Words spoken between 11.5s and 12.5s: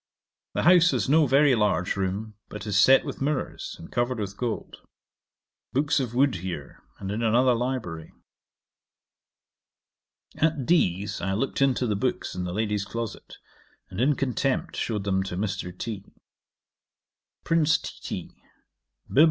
into the books in